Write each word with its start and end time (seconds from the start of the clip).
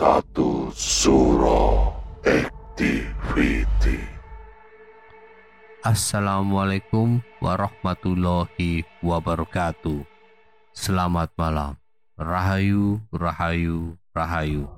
Satu 0.00 0.72
Suro 0.72 1.92
Activity 2.24 4.00
Assalamualaikum 5.84 7.20
warahmatullahi 7.36 8.88
wabarakatuh. 9.04 10.00
Selamat 10.72 11.28
malam. 11.36 11.76
Rahayu, 12.16 13.04
rahayu, 13.12 14.00
rahayu. 14.16 14.72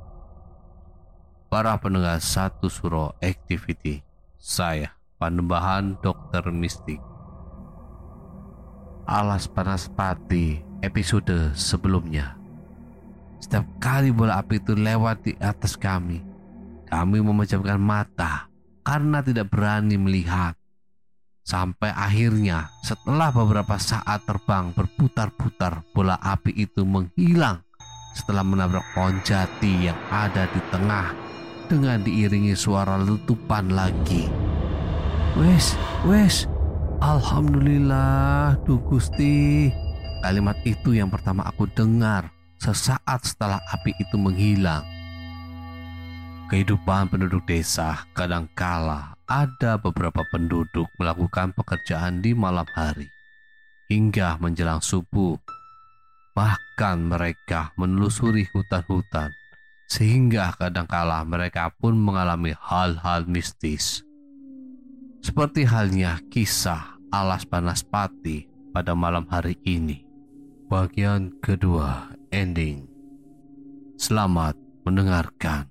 Para 1.46 1.78
pendengar 1.78 2.18
satu 2.18 2.66
suro 2.66 3.14
activity. 3.22 4.02
Saya, 4.42 4.90
Panembahan 5.22 6.02
Dokter 6.02 6.50
Mistik. 6.50 6.98
Alas 9.06 9.46
Panas 9.46 9.86
Pati 9.86 10.58
episode 10.82 11.54
sebelumnya. 11.54 12.41
Setiap 13.42 13.66
kali 13.82 14.14
bola 14.14 14.38
api 14.38 14.62
itu 14.62 14.78
lewat 14.78 15.26
di 15.26 15.34
atas 15.42 15.74
kami, 15.74 16.22
kami 16.86 17.18
memejamkan 17.18 17.74
mata 17.82 18.46
karena 18.86 19.18
tidak 19.18 19.50
berani 19.50 19.98
melihat. 19.98 20.54
Sampai 21.42 21.90
akhirnya 21.90 22.70
setelah 22.86 23.34
beberapa 23.34 23.74
saat 23.74 24.22
terbang 24.22 24.70
berputar-putar 24.78 25.82
bola 25.90 26.14
api 26.22 26.54
itu 26.54 26.86
menghilang 26.86 27.66
setelah 28.14 28.46
menabrak 28.46 28.86
pohon 28.94 29.18
jati 29.26 29.90
yang 29.90 29.98
ada 30.06 30.46
di 30.46 30.62
tengah 30.70 31.10
dengan 31.66 31.98
diiringi 31.98 32.54
suara 32.54 32.94
letupan 32.94 33.74
lagi. 33.74 34.30
Wes, 35.34 35.74
wes, 36.06 36.46
Alhamdulillah, 37.02 38.54
duh 38.62 38.78
Gusti. 38.86 39.66
Kalimat 40.22 40.54
itu 40.62 40.94
yang 40.94 41.10
pertama 41.10 41.42
aku 41.42 41.66
dengar 41.66 42.30
sesaat 42.62 43.26
setelah 43.26 43.58
api 43.74 43.90
itu 43.98 44.14
menghilang. 44.14 44.86
Kehidupan 46.46 47.10
penduduk 47.10 47.42
desa 47.50 48.06
kadangkala 48.14 49.18
ada 49.26 49.74
beberapa 49.82 50.22
penduduk 50.30 50.86
melakukan 50.94 51.50
pekerjaan 51.58 52.22
di 52.22 52.30
malam 52.38 52.68
hari 52.78 53.10
hingga 53.90 54.38
menjelang 54.38 54.78
subuh. 54.78 55.34
Bahkan 56.38 57.02
mereka 57.02 57.74
menelusuri 57.74 58.46
hutan-hutan 58.54 59.34
sehingga 59.90 60.54
kadangkala 60.54 61.26
mereka 61.26 61.68
pun 61.74 61.98
mengalami 61.98 62.54
hal-hal 62.56 63.26
mistis. 63.26 64.06
Seperti 65.20 65.66
halnya 65.66 66.22
kisah 66.30 66.96
Alas 67.12 67.44
Panas 67.44 67.84
Pati 67.84 68.48
pada 68.72 68.96
malam 68.96 69.28
hari 69.28 69.58
ini. 69.66 70.08
Bagian 70.72 71.36
kedua 71.44 72.11
ending. 72.32 72.88
Selamat 74.00 74.56
mendengarkan. 74.88 75.68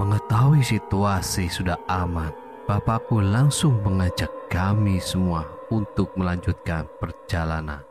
Mengetahui 0.00 0.64
situasi 0.64 1.52
sudah 1.52 1.76
aman, 1.86 2.32
bapakku 2.64 3.20
langsung 3.20 3.78
mengajak 3.84 4.32
kami 4.48 4.98
semua 4.98 5.44
untuk 5.68 6.16
melanjutkan 6.16 6.88
perjalanan. 6.96 7.84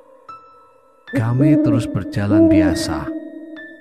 Kami 1.13 1.61
terus 1.61 1.85
berjalan 1.85 2.50
biasa 2.50 3.06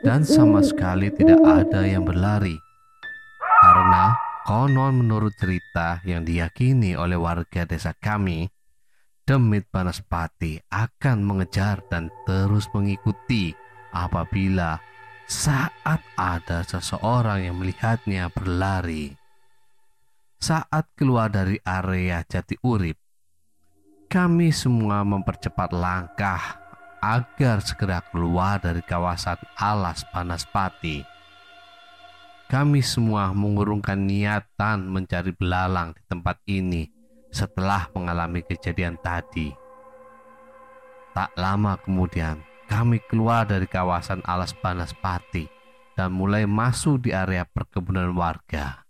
dan 0.04 0.22
sama 0.22 0.60
sekali 0.60 1.08
tidak 1.10 1.40
ada 1.42 1.82
yang 1.88 2.04
berlari. 2.04 2.60
Karena 3.40 4.14
konon 4.44 5.00
menurut 5.00 5.32
cerita 5.40 6.04
yang 6.04 6.28
diyakini 6.28 6.92
oleh 6.94 7.16
warga 7.16 7.64
desa 7.64 7.96
kami, 7.96 8.46
demit 9.30 9.62
panas 9.70 10.02
pati 10.02 10.58
akan 10.74 11.22
mengejar 11.22 11.86
dan 11.86 12.10
terus 12.26 12.66
mengikuti 12.74 13.54
apabila 13.94 14.82
saat 15.30 16.02
ada 16.18 16.66
seseorang 16.66 17.46
yang 17.46 17.62
melihatnya 17.62 18.26
berlari. 18.34 19.14
Saat 20.34 20.98
keluar 20.98 21.30
dari 21.30 21.62
area 21.62 22.26
Jati 22.26 22.58
Urip, 22.66 22.98
kami 24.10 24.50
semua 24.50 25.06
mempercepat 25.06 25.78
langkah 25.78 26.58
agar 26.98 27.62
segera 27.62 28.02
keluar 28.10 28.58
dari 28.58 28.82
kawasan 28.82 29.38
alas 29.54 30.02
panas 30.10 30.42
pati. 30.42 31.06
Kami 32.50 32.82
semua 32.82 33.30
mengurungkan 33.30 34.10
niatan 34.10 34.90
mencari 34.90 35.30
belalang 35.30 35.94
di 35.94 36.02
tempat 36.10 36.42
ini 36.50 36.98
setelah 37.30 37.90
mengalami 37.94 38.42
kejadian 38.44 38.98
tadi. 39.00 39.54
Tak 41.10 41.34
lama 41.34 41.74
kemudian, 41.82 42.42
kami 42.70 43.02
keluar 43.10 43.42
dari 43.46 43.66
kawasan 43.66 44.22
alas 44.22 44.54
panas 44.54 44.94
pati 44.94 45.50
dan 45.98 46.14
mulai 46.14 46.46
masuk 46.46 47.02
di 47.02 47.10
area 47.10 47.42
perkebunan 47.42 48.14
warga. 48.14 48.86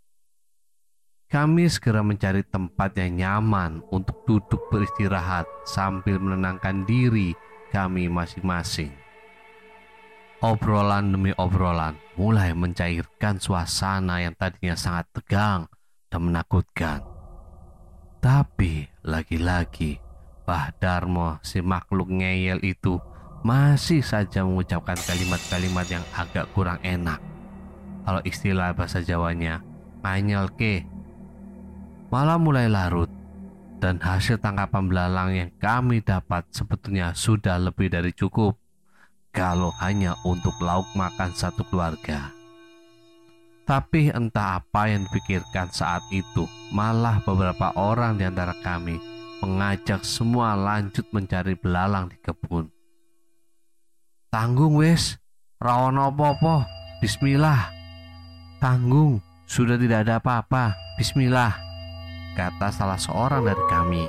Kami 1.30 1.70
segera 1.70 2.02
mencari 2.02 2.42
tempat 2.42 2.90
yang 2.98 3.14
nyaman 3.14 3.86
untuk 3.94 4.26
duduk 4.26 4.66
beristirahat 4.66 5.46
sambil 5.62 6.18
menenangkan 6.18 6.82
diri 6.84 7.38
kami 7.70 8.10
masing-masing. 8.10 8.90
Obrolan 10.42 11.14
demi 11.14 11.30
obrolan 11.38 11.94
mulai 12.18 12.50
mencairkan 12.56 13.38
suasana 13.38 14.24
yang 14.24 14.34
tadinya 14.34 14.74
sangat 14.74 15.06
tegang 15.14 15.70
dan 16.10 16.20
menakutkan. 16.26 17.09
Tapi 18.20 18.84
lagi-lagi 19.00 19.96
Bah 20.44 20.68
Darmo 20.76 21.40
si 21.40 21.64
makhluk 21.64 22.12
ngeyel 22.12 22.60
itu 22.60 23.00
masih 23.40 24.04
saja 24.04 24.44
mengucapkan 24.44 24.98
kalimat-kalimat 25.08 25.88
yang 25.88 26.04
agak 26.12 26.44
kurang 26.52 26.76
enak. 26.84 27.16
Kalau 28.04 28.20
istilah 28.28 28.76
bahasa 28.76 29.00
Jawanya, 29.00 29.64
nganyel 30.04 30.52
ke. 30.52 30.84
Malam 32.12 32.44
mulai 32.44 32.68
larut 32.68 33.08
dan 33.80 33.96
hasil 33.96 34.36
tangkapan 34.42 34.84
belalang 34.90 35.30
yang 35.32 35.50
kami 35.56 36.04
dapat 36.04 36.44
sebetulnya 36.52 37.16
sudah 37.16 37.56
lebih 37.56 37.88
dari 37.88 38.12
cukup 38.12 38.58
kalau 39.30 39.72
hanya 39.80 40.18
untuk 40.26 40.52
lauk 40.60 40.90
makan 40.92 41.32
satu 41.32 41.64
keluarga. 41.70 42.39
Tapi 43.70 44.10
entah 44.10 44.58
apa 44.58 44.90
yang 44.90 45.06
dipikirkan 45.06 45.70
saat 45.70 46.02
itu, 46.10 46.42
malah 46.74 47.22
beberapa 47.22 47.70
orang 47.78 48.18
di 48.18 48.26
antara 48.26 48.50
kami 48.66 48.98
mengajak 49.46 50.02
semua 50.02 50.58
lanjut 50.58 51.06
mencari 51.14 51.54
belalang 51.54 52.10
di 52.10 52.18
kebun. 52.18 52.66
Tanggung 54.26 54.74
wes, 54.74 55.22
rawon 55.62 56.02
opo-opo, 56.02 56.66
bismillah. 56.98 57.70
Tanggung, 58.58 59.22
sudah 59.46 59.78
tidak 59.78 60.02
ada 60.02 60.18
apa-apa, 60.18 60.74
bismillah. 60.98 61.54
Kata 62.34 62.74
salah 62.74 62.98
seorang 62.98 63.46
dari 63.46 63.64
kami. 63.70 64.02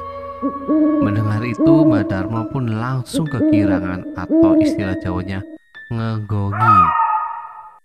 Mendengar 1.05 1.45
itu, 1.45 1.85
Mbak 1.85 2.09
Dharma 2.09 2.49
pun 2.49 2.65
langsung 2.65 3.29
kekirangan 3.29 4.17
atau 4.17 4.57
istilah 4.57 4.97
Jawanya 5.05 5.45
ngegongi. 5.93 6.77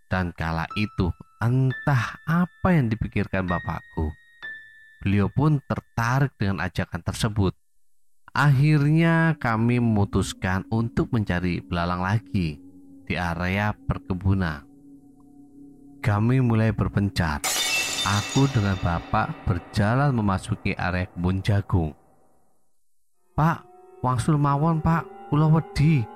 Dan 0.09 0.33
kala 0.33 0.65
itu, 0.81 1.13
entah 1.41 2.17
apa 2.25 2.69
yang 2.73 2.89
dipikirkan 2.89 3.45
bapakku. 3.45 4.13
Beliau 5.05 5.29
pun 5.29 5.61
tertarik 5.69 6.33
dengan 6.41 6.65
ajakan 6.65 7.03
tersebut. 7.05 7.53
Akhirnya 8.37 9.37
kami 9.41 9.81
memutuskan 9.81 10.69
untuk 10.69 11.09
mencari 11.13 11.65
belalang 11.65 12.05
lagi 12.05 12.61
di 13.07 13.15
area 13.17 13.73
perkebunan. 13.73 14.67
Kami 16.05 16.37
mulai 16.45 16.71
berpencar. 16.75 17.41
Aku 18.07 18.47
dengan 18.53 18.79
bapak 18.79 19.35
berjalan 19.49 20.15
memasuki 20.15 20.77
area 20.79 21.11
kebun 21.11 21.43
jagung. 21.43 21.91
Pak, 23.35 23.67
wangsul 24.05 24.39
mawon 24.39 24.79
pak, 24.79 25.03
pulau 25.27 25.51
wedi. 25.59 26.07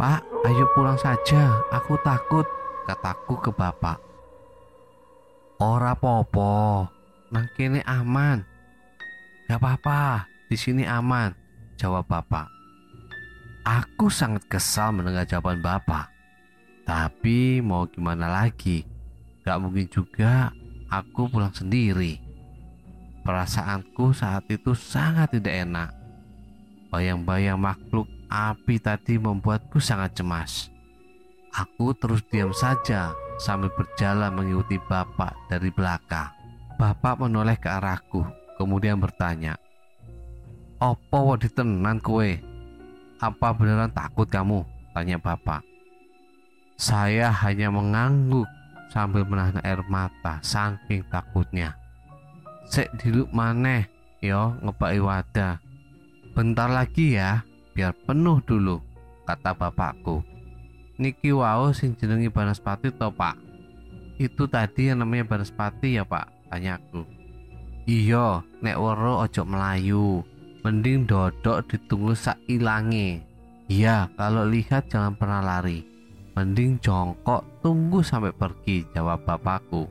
Pak, 0.00 0.24
ayo 0.48 0.64
pulang 0.72 0.96
saja, 0.96 1.60
aku 1.68 2.00
takut, 2.00 2.48
kataku 2.86 3.36
ke 3.40 3.50
bapak. 3.52 4.00
Ora 5.60 5.92
popo, 5.92 6.88
nang 7.28 7.46
kene 7.52 7.84
aman. 7.84 8.40
Gak 9.44 9.60
apa-apa, 9.60 10.24
di 10.48 10.56
sini 10.56 10.88
aman, 10.88 11.34
jawab 11.76 12.08
bapak. 12.08 12.48
Aku 13.66 14.08
sangat 14.08 14.48
kesal 14.48 14.96
mendengar 14.96 15.28
jawaban 15.28 15.60
bapak. 15.60 16.08
Tapi 16.88 17.60
mau 17.60 17.84
gimana 17.84 18.30
lagi? 18.30 18.88
Gak 19.44 19.60
mungkin 19.60 19.84
juga 19.92 20.48
aku 20.88 21.28
pulang 21.28 21.52
sendiri. 21.52 22.18
Perasaanku 23.20 24.16
saat 24.16 24.48
itu 24.48 24.72
sangat 24.72 25.36
tidak 25.36 25.68
enak. 25.68 25.90
Bayang-bayang 26.88 27.60
makhluk 27.60 28.08
api 28.32 28.80
tadi 28.80 29.20
membuatku 29.20 29.76
sangat 29.76 30.16
cemas. 30.16 30.69
Aku 31.50 31.90
terus 31.98 32.22
diam 32.30 32.54
saja 32.54 33.10
sambil 33.40 33.70
berjalan 33.74 34.30
mengikuti 34.30 34.78
bapak 34.78 35.34
dari 35.50 35.70
belakang. 35.74 36.30
Bapak 36.78 37.20
menoleh 37.20 37.58
ke 37.58 37.68
arahku, 37.68 38.24
kemudian 38.56 38.96
bertanya, 38.96 39.58
Opo 40.80 41.34
wadi 41.34 41.52
tenan 41.52 42.00
kue? 42.00 42.40
Apa 43.20 43.52
beneran 43.52 43.92
takut 43.92 44.24
kamu? 44.24 44.64
Tanya 44.96 45.20
bapak. 45.20 45.60
Saya 46.80 47.28
hanya 47.28 47.68
mengangguk 47.68 48.48
sambil 48.88 49.28
menahan 49.28 49.60
air 49.60 49.84
mata 49.92 50.40
saking 50.40 51.04
takutnya. 51.12 51.76
Sek 52.64 52.88
diluk 52.96 53.28
maneh, 53.36 53.84
yo 54.24 54.56
ngepai 54.64 55.02
wadah 55.04 55.60
Bentar 56.30 56.70
lagi 56.70 57.18
ya, 57.18 57.42
biar 57.74 57.90
penuh 58.06 58.38
dulu, 58.46 58.78
kata 59.26 59.50
bapakku. 59.50 60.22
Niki 61.00 61.32
wau 61.32 61.72
sing 61.72 61.96
jenengi 61.96 62.28
Banaspati 62.28 62.92
to 62.92 63.08
pak? 63.08 63.40
Itu 64.20 64.44
tadi 64.44 64.92
yang 64.92 65.00
namanya 65.00 65.24
Banaspati 65.24 65.96
ya 65.96 66.04
pak? 66.04 66.28
Tanyaku. 66.52 67.08
Iya, 67.88 68.44
nek 68.60 68.76
wero 68.76 69.24
ojo 69.24 69.42
melayu. 69.48 70.20
Mending 70.60 71.08
dodok 71.08 71.64
ditunggu 71.72 72.12
sak 72.12 72.36
ilange. 72.44 73.24
Iya, 73.72 74.12
kalau 74.20 74.44
lihat 74.44 74.92
jangan 74.92 75.16
pernah 75.16 75.40
lari. 75.40 75.80
Mending 76.36 76.76
jongkok 76.84 77.48
tunggu 77.64 78.04
sampai 78.04 78.36
pergi, 78.36 78.84
jawab 78.92 79.24
bapakku. 79.24 79.88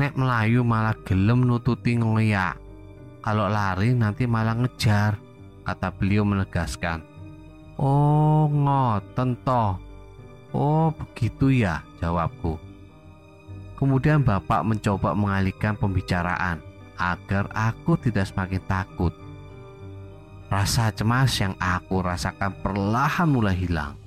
Nek 0.00 0.16
melayu 0.16 0.64
malah 0.64 0.96
gelem 1.04 1.44
nututi 1.44 2.00
ngoyak 2.00 2.64
kalau 3.24 3.48
lari 3.48 3.96
nanti 3.96 4.28
malah 4.28 4.52
ngejar, 4.52 5.16
kata 5.64 5.88
beliau 5.96 6.28
menegaskan. 6.28 7.00
Oh, 7.74 8.46
ngoten 8.46 9.34
toh. 9.42 9.78
Oh, 10.54 10.94
begitu 10.94 11.50
ya, 11.50 11.82
jawabku. 11.98 12.54
Kemudian 13.74 14.22
bapak 14.22 14.62
mencoba 14.62 15.12
mengalihkan 15.18 15.74
pembicaraan 15.74 16.62
agar 16.94 17.50
aku 17.50 17.98
tidak 17.98 18.30
semakin 18.30 18.62
takut. 18.70 19.10
Rasa 20.46 20.94
cemas 20.94 21.34
yang 21.42 21.58
aku 21.58 21.98
rasakan 21.98 22.54
perlahan 22.62 23.26
mulai 23.26 23.58
hilang. 23.58 23.98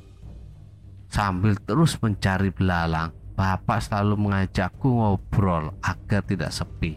Sambil 1.11 1.59
terus 1.59 1.99
mencari 1.99 2.47
belalang, 2.55 3.11
bapak 3.35 3.83
selalu 3.83 4.15
mengajakku 4.15 4.87
ngobrol 4.87 5.75
agar 5.83 6.23
tidak 6.23 6.55
sepi. 6.55 6.95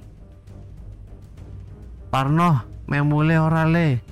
Parno, 2.11 2.62
memule 2.87 3.38
ora 3.38 3.66
le. 3.66 4.02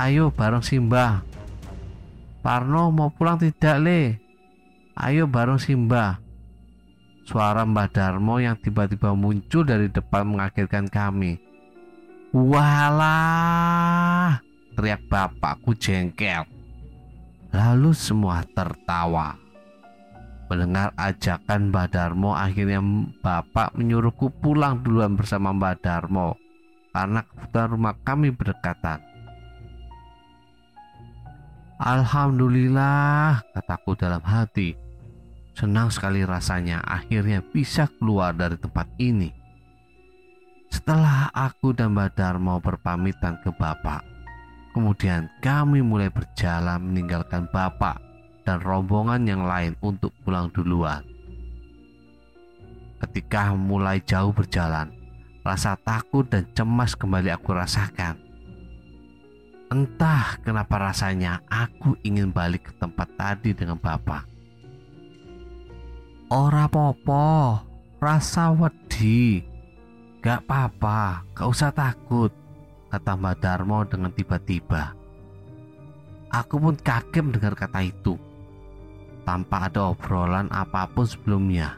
Ayo 0.00 0.32
bareng 0.32 0.64
Simba. 0.64 1.33
Parno 2.44 2.92
mau 2.92 3.08
pulang 3.08 3.40
tidak 3.40 3.80
le? 3.80 4.20
Ayo 5.00 5.24
bareng 5.24 5.56
Simba. 5.56 6.20
Suara 7.24 7.64
Mbah 7.64 7.88
Darmo 7.88 8.36
yang 8.36 8.60
tiba-tiba 8.60 9.16
muncul 9.16 9.64
dari 9.64 9.88
depan 9.88 10.28
mengagetkan 10.28 10.84
kami. 10.92 11.40
Walah, 12.36 12.84
teriak 14.76 15.08
bapakku 15.08 15.72
jengkel. 15.72 16.44
Lalu 17.48 17.96
semua 17.96 18.44
tertawa. 18.52 19.40
Mendengar 20.52 20.92
ajakan 21.00 21.72
Mbah 21.72 21.88
Darmo, 21.88 22.36
akhirnya 22.36 22.84
bapak 23.24 23.72
menyuruhku 23.72 24.28
pulang 24.44 24.84
duluan 24.84 25.16
bersama 25.16 25.56
Mbah 25.56 25.80
Darmo 25.80 26.36
karena 26.92 27.24
kebutuhan 27.24 27.72
rumah 27.72 27.96
kami 28.04 28.36
berdekatan. 28.36 29.13
Alhamdulillah, 31.78 33.42
kataku 33.50 33.98
dalam 33.98 34.22
hati. 34.22 34.78
Senang 35.54 35.90
sekali 35.90 36.26
rasanya 36.26 36.82
akhirnya 36.82 37.42
bisa 37.42 37.90
keluar 37.98 38.34
dari 38.34 38.58
tempat 38.58 38.86
ini. 38.98 39.30
Setelah 40.70 41.30
aku 41.30 41.70
dan 41.70 41.94
Mbak 41.94 42.18
Darmo 42.18 42.58
berpamitan 42.58 43.38
ke 43.42 43.54
Bapak, 43.54 44.02
kemudian 44.74 45.30
kami 45.38 45.82
mulai 45.82 46.10
berjalan 46.10 46.82
meninggalkan 46.82 47.46
Bapak 47.50 48.02
dan 48.42 48.58
rombongan 48.62 49.22
yang 49.26 49.46
lain 49.46 49.78
untuk 49.82 50.10
pulang 50.26 50.50
duluan. 50.50 51.06
Ketika 52.98 53.54
mulai 53.54 54.02
jauh 54.02 54.34
berjalan, 54.34 54.90
Rasa 55.44 55.76
takut 55.76 56.24
dan 56.24 56.48
cemas 56.56 56.96
kembali 56.96 57.28
aku 57.28 57.52
rasakan. 57.52 58.16
Entah 59.72 60.36
kenapa 60.44 60.76
rasanya 60.76 61.40
aku 61.48 61.96
ingin 62.04 62.28
balik 62.28 62.68
ke 62.68 62.72
tempat 62.76 63.08
tadi 63.16 63.56
dengan 63.56 63.80
bapak. 63.80 64.28
Ora 66.28 66.68
popo, 66.68 67.60
rasa 68.00 68.52
wedi. 68.52 69.44
Gak 70.24 70.48
apa-apa, 70.48 71.24
gak 71.36 71.48
usah 71.52 71.68
takut, 71.68 72.32
kata 72.88 73.12
Mbak 73.12 73.36
Darmo 73.44 73.84
dengan 73.84 74.08
tiba-tiba. 74.08 74.96
Aku 76.32 76.56
pun 76.56 76.74
kaget 76.80 77.20
mendengar 77.20 77.52
kata 77.52 77.84
itu. 77.84 78.16
Tanpa 79.28 79.68
ada 79.68 79.92
obrolan 79.92 80.48
apa 80.48 80.88
pun 80.88 81.04
sebelumnya. 81.04 81.76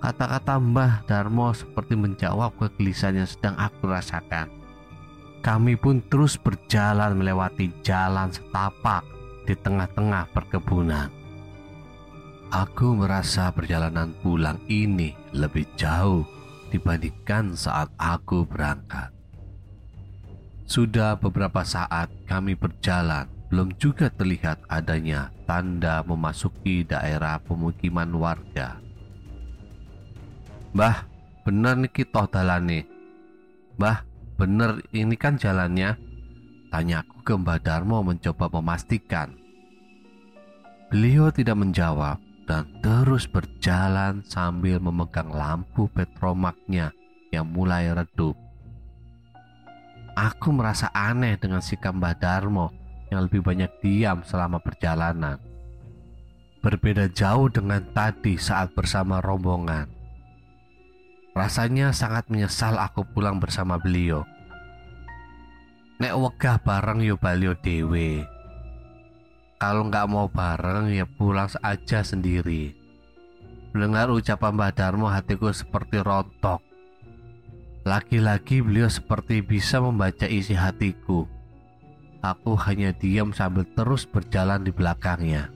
Kata-kata 0.00 0.60
Mbah 0.60 1.04
Darmo 1.08 1.52
seperti 1.52 1.96
menjawab 1.96 2.56
kegelisahan 2.56 3.20
yang 3.24 3.28
sedang 3.28 3.56
aku 3.56 3.88
rasakan. 3.88 4.65
Kami 5.46 5.78
pun 5.78 6.02
terus 6.10 6.34
berjalan 6.34 7.14
melewati 7.14 7.70
jalan 7.86 8.34
setapak 8.34 9.06
di 9.46 9.54
tengah-tengah 9.54 10.26
perkebunan. 10.34 11.06
Aku 12.50 12.98
merasa 12.98 13.54
perjalanan 13.54 14.10
pulang 14.26 14.58
ini 14.66 15.14
lebih 15.30 15.70
jauh 15.78 16.26
dibandingkan 16.74 17.54
saat 17.54 17.94
aku 17.94 18.42
berangkat. 18.42 19.14
Sudah 20.66 21.14
beberapa 21.14 21.62
saat 21.62 22.10
kami 22.26 22.58
berjalan, 22.58 23.30
belum 23.46 23.78
juga 23.78 24.10
terlihat 24.10 24.66
adanya 24.66 25.30
tanda 25.46 26.02
memasuki 26.02 26.82
daerah 26.82 27.38
pemukiman 27.38 28.10
warga 28.18 28.82
Mbah, 30.76 31.08
bener 31.46 31.80
nih 31.80 31.88
kita 31.88 32.28
dalane. 32.28 32.84
Mbah, 33.80 34.04
bener 34.36 34.84
ini 34.92 35.16
kan 35.16 35.40
jalannya? 35.40 35.96
Tanyaku 36.70 37.24
ke 37.24 37.34
Mbah 37.34 37.60
Darmo 37.64 38.04
mencoba 38.04 38.52
memastikan. 38.52 39.32
Beliau 40.92 41.32
tidak 41.32 41.56
menjawab 41.58 42.20
dan 42.46 42.68
terus 42.78 43.26
berjalan 43.26 44.22
sambil 44.22 44.78
memegang 44.78 45.32
lampu 45.34 45.90
petromaknya 45.90 46.94
yang 47.34 47.48
mulai 47.50 47.90
redup. 47.90 48.38
Aku 50.16 50.54
merasa 50.54 50.88
aneh 50.94 51.36
dengan 51.36 51.60
sikap 51.60 51.92
Mbah 51.96 52.16
Darmo 52.16 52.72
yang 53.10 53.26
lebih 53.26 53.42
banyak 53.42 53.68
diam 53.82 54.22
selama 54.22 54.62
perjalanan. 54.62 55.36
Berbeda 56.60 57.06
jauh 57.12 57.46
dengan 57.46 57.84
tadi 57.94 58.34
saat 58.40 58.74
bersama 58.74 59.22
rombongan. 59.22 59.95
Rasanya 61.36 61.92
sangat 61.92 62.32
menyesal 62.32 62.80
aku 62.80 63.04
pulang 63.12 63.36
bersama 63.36 63.76
beliau. 63.76 64.24
Nek 66.00 66.16
wegah 66.16 66.56
bareng 66.64 67.04
yo 67.04 67.20
balio 67.20 67.52
dewe. 67.60 68.24
Kalau 69.60 69.84
nggak 69.84 70.08
mau 70.08 70.32
bareng 70.32 70.96
ya 70.96 71.04
pulang 71.04 71.52
saja 71.52 72.00
sendiri. 72.00 72.72
Mendengar 73.76 74.08
ucapan 74.08 74.56
Mbah 74.56 74.72
Darmo 74.72 75.12
hatiku 75.12 75.52
seperti 75.52 76.00
rontok. 76.00 76.64
Lagi-lagi 77.84 78.64
beliau 78.64 78.88
seperti 78.88 79.44
bisa 79.44 79.76
membaca 79.76 80.24
isi 80.24 80.56
hatiku. 80.56 81.28
Aku 82.24 82.56
hanya 82.64 82.96
diam 82.96 83.36
sambil 83.36 83.68
terus 83.76 84.08
berjalan 84.08 84.64
di 84.64 84.72
belakangnya. 84.72 85.52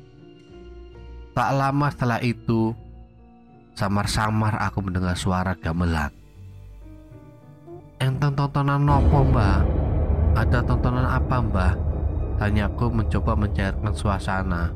Tak 1.32 1.50
lama 1.56 1.88
setelah 1.88 2.20
itu, 2.20 2.76
samar-samar 3.80 4.60
aku 4.60 4.84
mendengar 4.84 5.16
suara 5.16 5.56
gamelan. 5.56 6.12
Enteng 7.96 8.36
tontonan 8.36 8.84
nopo 8.84 9.24
mbak? 9.24 9.64
Ada 10.36 10.60
tontonan 10.68 11.08
apa 11.08 11.40
mbak? 11.40 11.74
Tanyaku 12.36 12.92
mencoba 12.92 13.32
mencairkan 13.32 13.92
suasana. 13.96 14.68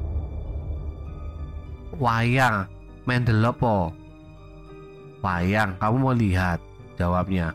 Wayang, 2.00 2.64
mendelopo. 3.04 3.92
Wayang, 5.20 5.76
kamu 5.76 5.96
mau 6.00 6.16
lihat? 6.16 6.60
Jawabnya. 6.96 7.52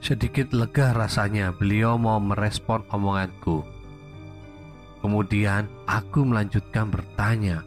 Sedikit 0.00 0.52
lega 0.52 0.96
rasanya 0.96 1.52
beliau 1.52 1.96
mau 1.96 2.20
merespon 2.20 2.84
omonganku. 2.92 3.64
Kemudian 5.00 5.68
aku 5.88 6.24
melanjutkan 6.28 6.92
bertanya, 6.92 7.64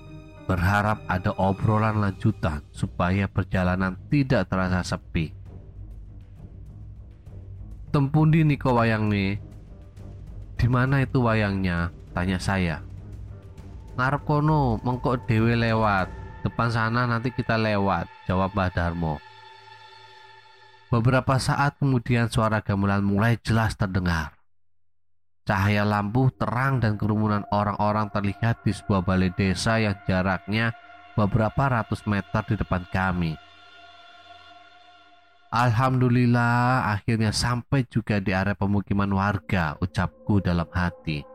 berharap 0.49 1.05
ada 1.05 1.29
obrolan 1.37 2.01
lanjutan 2.01 2.65
supaya 2.73 3.29
perjalanan 3.29 3.93
tidak 4.09 4.49
terasa 4.49 4.81
sepi. 4.81 5.29
Tempundi 7.93 8.41
niko 8.41 8.73
wayang 8.73 9.13
nih. 9.13 9.37
Di 10.57 10.65
mana 10.65 11.05
itu 11.05 11.21
wayangnya? 11.21 11.93
Tanya 12.17 12.41
saya. 12.41 12.81
Ngarep 13.93 14.25
kono, 14.25 14.81
mengkok 14.81 15.29
dewe 15.29 15.53
lewat. 15.53 16.09
Depan 16.41 16.73
sana 16.73 17.05
nanti 17.05 17.29
kita 17.29 17.53
lewat, 17.53 18.09
jawab 18.25 18.49
Mbah 18.57 18.73
Darmo. 18.73 19.21
Beberapa 20.89 21.37
saat 21.37 21.77
kemudian 21.77 22.25
suara 22.25 22.65
gamelan 22.65 23.05
mulai 23.05 23.37
jelas 23.45 23.77
terdengar. 23.77 24.38
Cahaya 25.49 25.81
lampu 25.81 26.29
terang 26.37 26.77
dan 26.77 26.93
kerumunan 26.93 27.41
orang-orang 27.49 28.13
terlihat 28.13 28.61
di 28.61 28.69
sebuah 28.69 29.01
balai 29.01 29.33
desa 29.33 29.81
yang 29.81 29.97
jaraknya 30.05 30.77
beberapa 31.17 31.65
ratus 31.65 32.05
meter 32.05 32.53
di 32.53 32.53
depan 32.53 32.85
kami. 32.93 33.33
Alhamdulillah 35.49 36.93
akhirnya 36.93 37.33
sampai 37.33 37.81
juga 37.89 38.21
di 38.21 38.29
area 38.29 38.53
pemukiman 38.53 39.09
warga 39.09 39.73
ucapku 39.81 40.37
dalam 40.37 40.69
hati. 40.69 41.25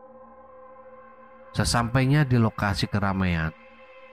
Sesampainya 1.51 2.23
di 2.23 2.39
lokasi 2.39 2.87
keramaian, 2.87 3.51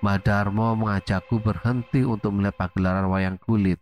Mbak 0.02 0.18
Darmo 0.26 0.74
mengajakku 0.74 1.38
berhenti 1.38 2.02
untuk 2.02 2.34
melihat 2.34 2.58
pagelaran 2.58 3.06
wayang 3.06 3.38
kulit. 3.38 3.78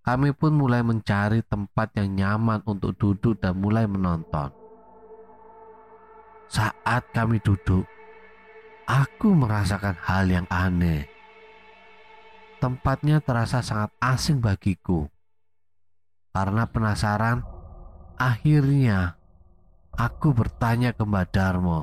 Kami 0.00 0.32
pun 0.32 0.56
mulai 0.56 0.80
mencari 0.80 1.44
tempat 1.44 1.92
yang 2.00 2.16
nyaman 2.16 2.64
untuk 2.64 2.96
duduk 2.96 3.36
dan 3.36 3.60
mulai 3.60 3.84
menonton. 3.84 4.59
Saat 6.50 7.14
kami 7.14 7.38
duduk, 7.38 7.86
aku 8.90 9.30
merasakan 9.38 9.94
hal 10.02 10.26
yang 10.26 10.46
aneh 10.50 11.06
tempatnya 12.60 13.24
terasa 13.24 13.64
sangat 13.64 13.90
asing 13.98 14.38
bagiku. 14.38 15.08
Karena 16.30 16.68
penasaran, 16.68 17.42
akhirnya 18.20 19.16
aku 19.96 20.36
bertanya 20.36 20.94
ke 20.94 21.02
Mbak 21.02 21.26
Darmo. 21.32 21.80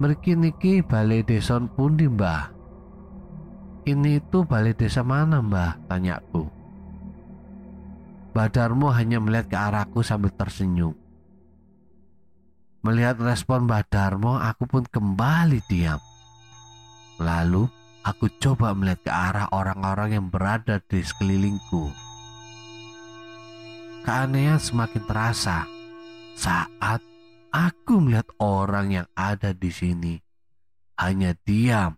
Meriki 0.00 0.38
niki 0.38 0.80
balai 0.80 1.20
desa 1.22 1.60
pundi 1.60 2.10
mbah? 2.10 2.50
Ini 3.86 4.18
itu 4.18 4.42
balai 4.42 4.74
desa 4.74 5.04
mana 5.06 5.38
mbah? 5.38 5.78
Tanyaku. 5.86 6.48
Mbak 8.32 8.48
Darmo 8.50 8.88
hanya 8.88 9.20
melihat 9.20 9.46
ke 9.52 9.58
arahku 9.58 10.00
sambil 10.00 10.32
tersenyum. 10.32 10.96
Melihat 12.82 13.18
respon 13.22 13.70
Mbak 13.70 13.94
Darmo, 13.94 14.38
aku 14.38 14.66
pun 14.66 14.82
kembali 14.82 15.62
diam. 15.70 16.02
Lalu 17.22 17.70
Aku 18.02 18.26
coba 18.42 18.74
melihat 18.74 18.98
ke 19.06 19.12
arah 19.14 19.46
orang-orang 19.54 20.18
yang 20.18 20.26
berada 20.26 20.82
di 20.82 21.06
sekelilingku. 21.06 21.86
Keanehan 24.02 24.58
semakin 24.58 25.02
terasa 25.06 25.62
saat 26.34 26.98
aku 27.54 28.02
melihat 28.02 28.26
orang 28.42 28.90
yang 28.90 29.08
ada 29.14 29.54
di 29.54 29.70
sini 29.70 30.18
hanya 30.98 31.30
diam 31.46 31.94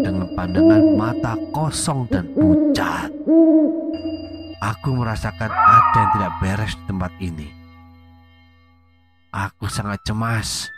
dengan 0.00 0.32
pandangan 0.32 0.84
mata 0.96 1.36
kosong 1.52 2.08
dan 2.08 2.32
pucat. 2.32 3.12
Aku 4.64 4.96
merasakan 4.96 5.52
ada 5.52 5.96
yang 6.00 6.10
tidak 6.16 6.32
beres 6.40 6.72
di 6.80 6.84
tempat 6.88 7.12
ini. 7.20 7.59
Aku 9.30 9.70
sangat 9.70 10.02
cemas 10.02 10.74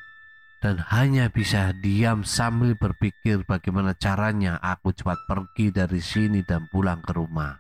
dan 0.61 0.77
hanya 0.93 1.33
bisa 1.33 1.73
diam 1.81 2.21
sambil 2.21 2.77
berpikir 2.77 3.43
bagaimana 3.49 3.97
caranya 3.97 4.61
aku 4.61 4.93
cepat 4.93 5.19
pergi 5.25 5.73
dari 5.73 5.99
sini 6.05 6.45
dan 6.45 6.69
pulang 6.69 7.01
ke 7.01 7.17
rumah. 7.17 7.57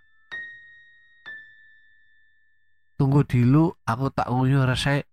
Tunggu 3.00 3.26
dulu, 3.26 3.74
aku 3.82 4.06
tak 4.14 4.30
nguyuh 4.30 4.62
resek. 4.62 5.08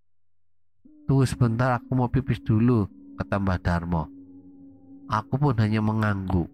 Tunggu 1.10 1.26
sebentar, 1.26 1.82
aku 1.82 1.98
mau 1.98 2.12
pipis 2.12 2.38
dulu, 2.46 2.86
kata 3.18 3.42
Mbah 3.42 3.60
Darmo. 3.64 4.04
Aku 5.10 5.42
pun 5.42 5.58
hanya 5.58 5.82
mengangguk. 5.82 6.46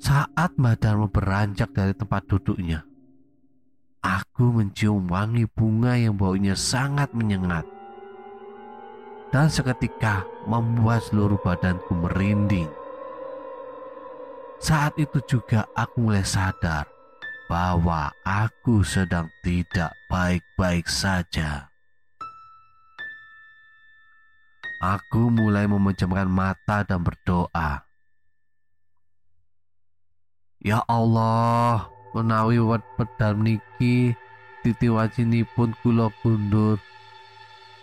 Saat 0.00 0.56
Mbah 0.56 0.80
Darmo 0.80 1.12
beranjak 1.12 1.76
dari 1.76 1.92
tempat 1.92 2.24
duduknya, 2.24 2.88
aku 4.00 4.52
mencium 4.52 5.08
wangi 5.08 5.44
bunga 5.48 5.96
yang 5.96 6.16
baunya 6.16 6.56
sangat 6.56 7.12
menyengat 7.12 7.64
dan 9.30 9.46
seketika 9.46 10.26
membuat 10.44 11.06
seluruh 11.06 11.38
badanku 11.38 11.94
merinding. 11.94 12.68
Saat 14.60 15.00
itu 15.00 15.22
juga 15.24 15.64
aku 15.72 16.10
mulai 16.10 16.26
sadar 16.26 16.84
bahwa 17.48 18.12
aku 18.26 18.84
sedang 18.84 19.30
tidak 19.40 19.94
baik-baik 20.12 20.84
saja. 20.84 21.70
Aku 24.80 25.28
mulai 25.28 25.68
memejamkan 25.68 26.28
mata 26.28 26.84
dan 26.84 27.04
berdoa. 27.04 27.84
Ya 30.60 30.84
Allah, 30.88 31.88
menawi 32.16 32.58
wet 32.58 32.82
pedal 32.98 33.38
niki 33.38 34.14
titi 34.60 34.88
pun 35.56 35.70
kulo 35.80 36.12
kundur 36.20 36.78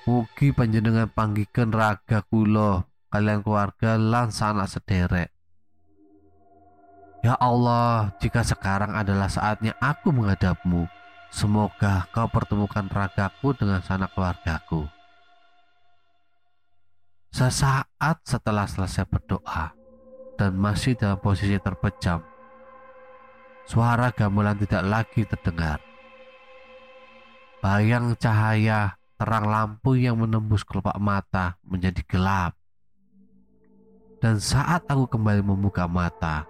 Mugi 0.08 0.56
panjenengan 0.56 1.12
panggikan 1.12 1.68
raga 1.68 2.24
kula 2.24 2.88
kalian 3.12 3.44
keluarga 3.44 4.00
lan 4.00 4.32
sanak 4.32 4.72
sederek. 4.72 5.36
Ya 7.20 7.36
Allah, 7.36 8.16
jika 8.24 8.40
sekarang 8.40 8.96
adalah 8.96 9.28
saatnya 9.28 9.76
aku 9.84 10.16
menghadapmu, 10.16 10.88
semoga 11.28 12.08
kau 12.16 12.32
pertemukan 12.32 12.88
ragaku 12.88 13.52
dengan 13.60 13.84
sanak 13.84 14.16
keluargaku. 14.16 14.88
Sesaat 17.36 18.24
setelah 18.24 18.64
selesai 18.64 19.12
berdoa 19.12 19.76
dan 20.40 20.56
masih 20.56 20.96
dalam 20.96 21.20
posisi 21.20 21.60
terpejam, 21.60 22.24
suara 23.68 24.16
gamelan 24.16 24.56
tidak 24.64 24.84
lagi 24.88 25.28
terdengar. 25.28 25.84
Bayang 27.60 28.16
cahaya 28.16 28.96
terang 29.20 29.52
lampu 29.52 30.00
yang 30.00 30.24
menembus 30.24 30.64
kelopak 30.64 30.96
mata 30.98 31.60
menjadi 31.68 32.00
gelap. 32.08 32.56
Dan 34.18 34.42
saat 34.42 34.88
aku 34.90 35.06
kembali 35.06 35.46
membuka 35.46 35.86
mata, 35.86 36.48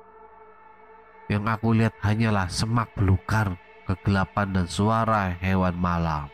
yang 1.28 1.44
aku 1.50 1.76
lihat 1.76 1.98
hanyalah 2.00 2.48
semak 2.48 2.96
belukar, 2.96 3.60
kegelapan 3.84 4.56
dan 4.56 4.66
suara 4.72 5.36
hewan 5.36 5.76
malam. 5.76 6.32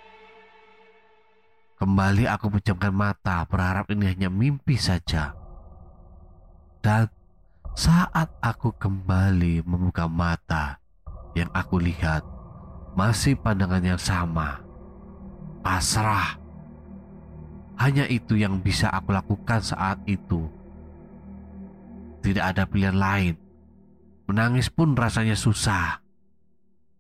Kembali 1.82 2.30
aku 2.30 2.54
pejamkan 2.54 2.94
mata, 2.94 3.42
berharap 3.50 3.90
ini 3.90 4.14
hanya 4.14 4.30
mimpi 4.30 4.78
saja. 4.78 5.34
Dan 6.86 7.10
saat 7.74 8.30
aku 8.38 8.70
kembali 8.78 9.66
membuka 9.66 10.06
mata, 10.06 10.78
yang 11.34 11.50
aku 11.50 11.82
lihat 11.82 12.22
masih 12.94 13.34
pandangan 13.34 13.82
yang 13.82 14.02
sama. 14.02 14.62
Pasrah. 15.66 16.38
Hanya 17.74 18.06
itu 18.06 18.38
yang 18.38 18.62
bisa 18.62 18.94
aku 18.94 19.10
lakukan 19.10 19.58
saat 19.66 19.98
itu. 20.06 20.46
Tidak 22.22 22.46
ada 22.46 22.70
pilihan 22.70 22.96
lain. 22.96 23.34
Menangis 24.30 24.70
pun 24.70 24.94
rasanya 24.94 25.34
susah. 25.34 26.00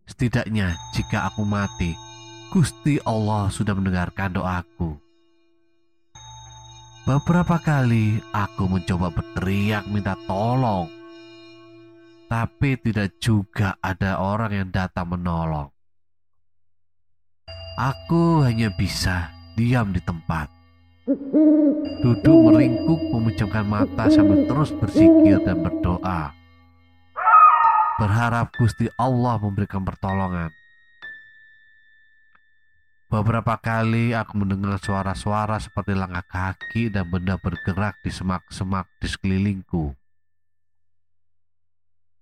Setidaknya 0.09 0.75
jika 0.97 1.29
aku 1.29 1.45
mati, 1.45 1.93
Gusti 2.49 2.97
Allah 3.05 3.47
sudah 3.53 3.77
mendengarkan 3.77 4.35
doaku. 4.35 5.02
Beberapa 7.03 7.59
kali 7.59 8.23
aku 8.31 8.63
mencoba 8.63 9.11
berteriak 9.11 9.83
minta 9.91 10.15
tolong, 10.23 10.87
tapi 12.31 12.79
tidak 12.79 13.19
juga 13.19 13.75
ada 13.83 14.23
orang 14.23 14.55
yang 14.55 14.69
datang 14.71 15.11
menolong. 15.11 15.67
Aku 17.75 18.47
hanya 18.47 18.71
bisa 18.71 19.35
diam 19.59 19.91
di 19.91 19.99
tempat, 19.99 20.47
duduk 21.99 22.55
meringkuk 22.55 23.03
memejamkan 23.11 23.67
mata 23.67 24.07
sambil 24.07 24.47
terus 24.47 24.71
berzikir 24.71 25.43
dan 25.43 25.59
berdoa. 25.59 26.31
Berharap 27.99 28.55
Gusti 28.55 28.87
Allah 28.95 29.35
memberikan 29.43 29.83
pertolongan. 29.83 30.62
Beberapa 33.13 33.61
kali 33.61 34.09
aku 34.17 34.41
mendengar 34.41 34.81
suara-suara 34.81 35.61
seperti 35.61 35.93
langkah 35.93 36.25
kaki 36.25 36.89
dan 36.89 37.05
benda 37.13 37.37
bergerak 37.37 37.93
di 38.01 38.09
semak-semak 38.09 38.89
di 38.97 39.05
sekelilingku. 39.05 39.93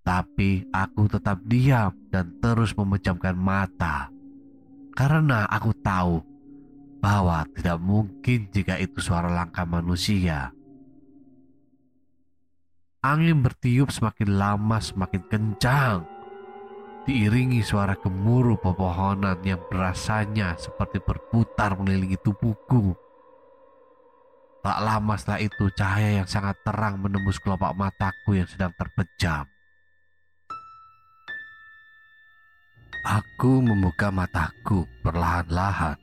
Tapi 0.03 0.67
aku 0.67 1.07
tetap 1.07 1.39
diam 1.47 1.95
dan 2.11 2.35
terus 2.43 2.75
memejamkan 2.75 3.39
mata. 3.39 4.11
Karena 4.91 5.47
aku 5.47 5.71
tahu 5.79 6.19
bahwa 6.99 7.47
tidak 7.55 7.79
mungkin 7.79 8.51
jika 8.51 8.75
itu 8.75 8.99
suara 8.99 9.31
langkah 9.31 9.63
manusia. 9.63 10.51
Angin 12.99 13.39
bertiup 13.39 13.95
semakin 13.95 14.35
lama 14.35 14.83
semakin 14.83 15.23
kencang 15.31 16.03
diiringi 17.05 17.65
suara 17.65 17.97
gemuruh 17.97 18.61
pepohonan 18.61 19.41
yang 19.41 19.61
berasanya 19.65 20.53
seperti 20.57 21.01
berputar 21.01 21.73
mengelilingi 21.73 22.17
tubuhku. 22.21 22.93
Tak 24.61 24.77
lama 24.85 25.17
setelah 25.17 25.41
itu 25.41 25.65
cahaya 25.73 26.21
yang 26.21 26.29
sangat 26.29 26.53
terang 26.61 27.01
menembus 27.01 27.41
kelopak 27.41 27.73
mataku 27.73 28.37
yang 28.37 28.45
sedang 28.45 28.69
terpejam. 28.77 29.49
Aku 33.01 33.65
membuka 33.65 34.13
mataku 34.13 34.85
perlahan-lahan 35.01 35.97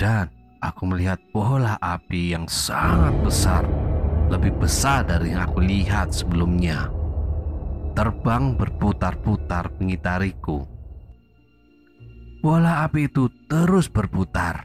dan 0.00 0.32
aku 0.64 0.88
melihat 0.88 1.20
bola 1.36 1.76
api 1.84 2.32
yang 2.32 2.48
sangat 2.48 3.12
besar, 3.20 3.68
lebih 4.32 4.56
besar 4.56 5.04
dari 5.04 5.36
yang 5.36 5.44
aku 5.44 5.60
lihat 5.60 6.08
sebelumnya 6.16 6.99
terbang 7.94 8.54
berputar-putar 8.54 9.74
mengitariku. 9.78 10.64
Bola 12.40 12.88
api 12.88 13.10
itu 13.10 13.28
terus 13.50 13.92
berputar 13.92 14.64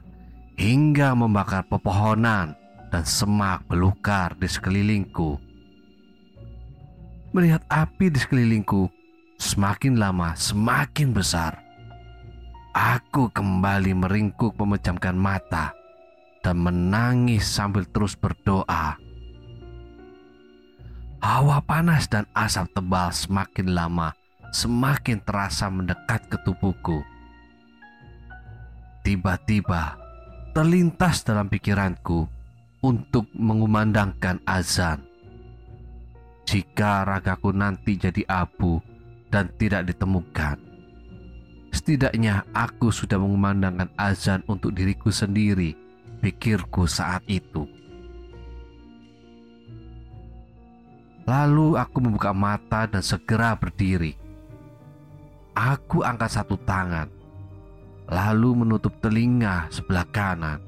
hingga 0.56 1.12
membakar 1.12 1.68
pepohonan 1.68 2.56
dan 2.88 3.04
semak 3.04 3.68
belukar 3.68 4.32
di 4.40 4.48
sekelilingku. 4.48 5.36
Melihat 7.36 7.60
api 7.68 8.08
di 8.08 8.20
sekelilingku 8.24 8.88
semakin 9.36 10.00
lama 10.00 10.32
semakin 10.40 11.12
besar. 11.12 11.60
Aku 12.76 13.32
kembali 13.32 13.92
meringkuk 13.92 14.56
memejamkan 14.56 15.16
mata 15.16 15.76
dan 16.44 16.60
menangis 16.60 17.44
sambil 17.48 17.88
terus 17.88 18.16
berdoa 18.16 19.00
Hawa 21.24 21.64
panas 21.64 22.08
dan 22.08 22.28
asap 22.36 22.72
tebal 22.76 23.10
semakin 23.12 23.74
lama 23.74 24.14
semakin 24.56 25.20
terasa 25.20 25.68
mendekat 25.68 26.32
ke 26.32 26.40
tubuhku. 26.48 27.04
Tiba-tiba 29.04 30.00
terlintas 30.56 31.28
dalam 31.28 31.52
pikiranku 31.52 32.24
untuk 32.80 33.28
mengumandangkan 33.36 34.40
azan. 34.48 35.04
Jika 36.48 37.04
ragaku 37.04 37.52
nanti 37.52 38.00
jadi 38.00 38.24
abu 38.32 38.80
dan 39.28 39.52
tidak 39.60 39.92
ditemukan, 39.92 40.56
setidaknya 41.76 42.48
aku 42.56 42.96
sudah 42.96 43.20
mengumandangkan 43.20 43.92
azan 44.00 44.40
untuk 44.48 44.72
diriku 44.72 45.12
sendiri, 45.12 45.76
pikirku 46.24 46.88
saat 46.88 47.28
itu. 47.28 47.68
Lalu 51.26 51.74
aku 51.74 51.98
membuka 52.06 52.30
mata 52.38 52.86
dan 52.86 53.02
segera 53.02 53.58
berdiri. 53.58 54.14
Aku 55.58 56.06
angkat 56.06 56.38
satu 56.38 56.54
tangan, 56.62 57.10
lalu 58.06 58.62
menutup 58.62 58.94
telinga 59.02 59.66
sebelah 59.74 60.06
kanan. 60.14 60.62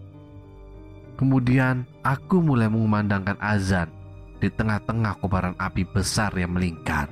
Kemudian 1.13 1.85
aku 2.01 2.41
mulai 2.41 2.73
mengumandangkan 2.73 3.37
azan 3.37 3.93
di 4.41 4.49
tengah-tengah 4.49 5.21
kobaran 5.21 5.53
api 5.61 5.85
besar 5.85 6.33
yang 6.33 6.57
melingkar. 6.57 7.05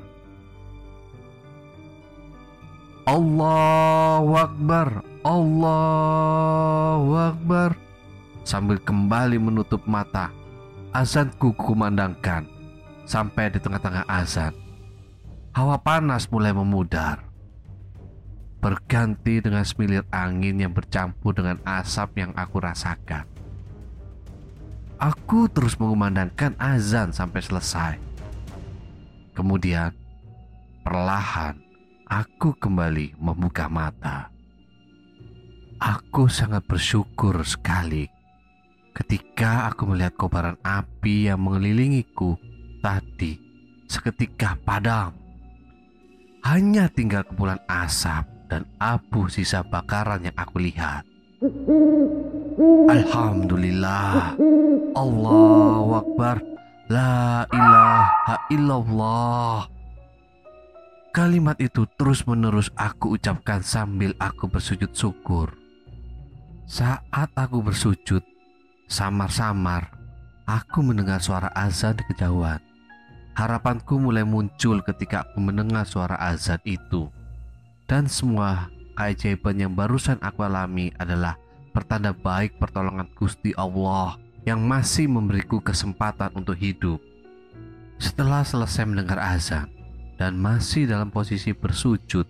Allahu 3.06 4.34
Akbar, 4.42 5.06
Allahu 5.22 7.12
Akbar. 7.14 7.78
Sambil 8.42 8.82
kembali 8.82 9.38
menutup 9.38 9.86
mata, 9.86 10.34
azanku 10.90 11.54
kumandangkan 11.54 12.55
sampai 13.06 13.54
di 13.54 13.62
tengah-tengah 13.62 14.06
azan. 14.10 14.54
Hawa 15.56 15.80
panas 15.80 16.28
mulai 16.28 16.52
memudar. 16.52 17.24
Berganti 18.60 19.40
dengan 19.40 19.62
semilir 19.62 20.04
angin 20.10 20.58
yang 20.58 20.74
bercampur 20.74 21.38
dengan 21.38 21.62
asap 21.64 22.26
yang 22.26 22.34
aku 22.34 22.60
rasakan. 22.60 23.30
Aku 24.98 25.46
terus 25.54 25.78
mengumandangkan 25.78 26.58
azan 26.58 27.14
sampai 27.14 27.42
selesai. 27.46 27.96
Kemudian, 29.38 29.94
perlahan 30.82 31.62
aku 32.10 32.58
kembali 32.58 33.14
membuka 33.22 33.70
mata. 33.70 34.34
Aku 35.78 36.32
sangat 36.32 36.64
bersyukur 36.66 37.44
sekali 37.46 38.08
ketika 38.96 39.68
aku 39.68 39.92
melihat 39.92 40.16
kobaran 40.16 40.56
api 40.64 41.28
yang 41.28 41.44
mengelilingiku 41.44 42.40
tadi 42.86 43.34
seketika 43.90 44.54
padam. 44.62 45.10
Hanya 46.46 46.86
tinggal 46.94 47.26
kepulan 47.26 47.58
asap 47.66 48.30
dan 48.46 48.70
abu 48.78 49.26
sisa 49.26 49.66
bakaran 49.66 50.22
yang 50.22 50.38
aku 50.38 50.62
lihat. 50.62 51.02
Alhamdulillah. 52.86 54.38
Allahu 54.94 55.92
Akbar. 55.98 56.38
La 56.86 57.50
ilaha 57.50 58.36
illallah. 58.54 59.66
Kalimat 61.10 61.58
itu 61.58 61.90
terus-menerus 61.98 62.70
aku 62.78 63.18
ucapkan 63.18 63.66
sambil 63.66 64.14
aku 64.22 64.46
bersujud 64.46 64.94
syukur. 64.94 65.50
Saat 66.70 67.34
aku 67.34 67.66
bersujud, 67.66 68.22
samar-samar 68.86 69.90
aku 70.46 70.86
mendengar 70.86 71.18
suara 71.18 71.50
azan 71.58 71.98
di 71.98 72.06
kejauhan. 72.14 72.65
Harapanku 73.36 74.00
mulai 74.00 74.24
muncul 74.24 74.80
ketika 74.80 75.28
aku 75.28 75.44
mendengar 75.44 75.84
suara 75.84 76.16
azan 76.16 76.60
itu. 76.64 77.12
Dan 77.84 78.08
semua 78.08 78.72
keajaiban 78.96 79.60
yang 79.60 79.76
barusan 79.76 80.16
aku 80.24 80.48
alami 80.48 80.96
adalah 80.96 81.36
pertanda 81.76 82.16
baik 82.16 82.56
pertolongan 82.56 83.12
Gusti 83.12 83.52
Allah 83.60 84.16
yang 84.48 84.64
masih 84.64 85.12
memberiku 85.12 85.60
kesempatan 85.60 86.32
untuk 86.32 86.56
hidup. 86.56 87.04
Setelah 88.00 88.48
selesai 88.48 88.88
mendengar 88.88 89.20
azan 89.20 89.68
dan 90.16 90.40
masih 90.40 90.88
dalam 90.88 91.12
posisi 91.12 91.52
bersujud, 91.52 92.24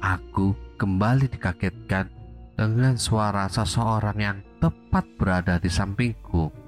aku 0.00 0.56
kembali 0.80 1.28
dikagetkan 1.28 2.08
dengan 2.56 2.96
suara 2.96 3.44
seseorang 3.52 4.16
yang 4.16 4.38
tepat 4.64 5.04
berada 5.20 5.60
di 5.60 5.68
sampingku. 5.68 6.61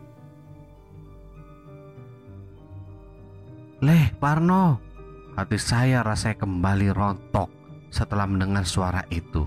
Leh, 3.85 4.17
Parno. 4.17 4.81
Hati 5.37 5.61
saya 5.61 6.01
rasanya 6.01 6.41
kembali 6.41 6.89
rontok 6.97 7.53
setelah 7.93 8.25
mendengar 8.25 8.65
suara 8.65 9.05
itu. 9.13 9.45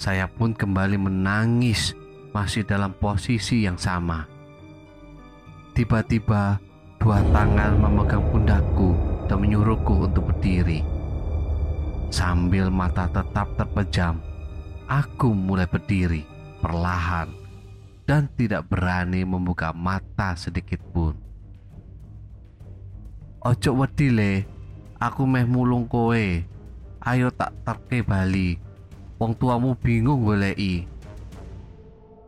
Saya 0.00 0.24
pun 0.24 0.56
kembali 0.56 0.96
menangis 0.96 1.92
masih 2.32 2.64
dalam 2.64 2.96
posisi 2.96 3.68
yang 3.68 3.76
sama. 3.76 4.24
Tiba-tiba 5.76 6.64
dua 6.96 7.20
tangan 7.28 7.76
memegang 7.76 8.24
pundakku 8.32 8.96
dan 9.28 9.44
menyuruhku 9.44 10.08
untuk 10.08 10.32
berdiri. 10.32 10.80
Sambil 12.08 12.72
mata 12.72 13.04
tetap 13.12 13.52
terpejam, 13.60 14.16
aku 14.88 15.28
mulai 15.36 15.68
berdiri 15.68 16.24
perlahan 16.64 17.28
dan 18.08 18.32
tidak 18.32 18.64
berani 18.72 19.28
membuka 19.28 19.76
mata 19.76 20.40
sedikit 20.40 20.80
pun. 20.96 21.31
Ojo 23.42 23.74
wedi 23.74 24.06
le, 24.06 24.46
aku 25.02 25.26
meh 25.26 25.42
mulung 25.42 25.90
kowe. 25.90 26.24
Ayo 27.02 27.28
tak 27.34 27.50
terke 27.66 28.06
bali. 28.06 28.54
Wong 29.18 29.34
tuamu 29.34 29.74
bingung 29.74 30.22
goleki. 30.22 30.86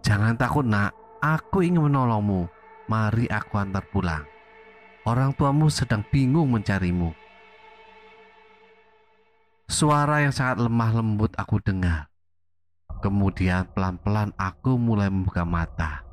Jangan 0.02 0.34
takut 0.34 0.66
nak, 0.66 0.90
aku 1.22 1.62
ingin 1.62 1.86
menolongmu. 1.86 2.50
Mari 2.90 3.30
aku 3.30 3.56
antar 3.56 3.86
pulang. 3.88 4.26
Orang 5.06 5.32
tuamu 5.38 5.70
sedang 5.70 6.02
bingung 6.10 6.50
mencarimu. 6.50 7.14
Suara 9.70 10.20
yang 10.20 10.34
sangat 10.34 10.60
lemah 10.60 10.98
lembut 10.98 11.32
aku 11.38 11.62
dengar. 11.62 12.12
Kemudian 13.00 13.70
pelan-pelan 13.72 14.34
aku 14.36 14.76
mulai 14.76 15.08
membuka 15.08 15.46
mata. 15.46 16.03